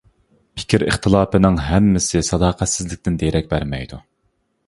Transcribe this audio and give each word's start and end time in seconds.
پىكىر 0.59 0.83
ئىختىلاپىنىڭ 0.85 1.59
ھەممىسى 1.65 2.23
ساداقەتسىزلىكتىن 2.29 3.19
دېرەك 3.25 3.51
بەرمەيدۇ. 3.55 4.01